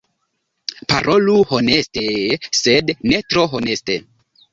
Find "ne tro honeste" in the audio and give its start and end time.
3.13-3.99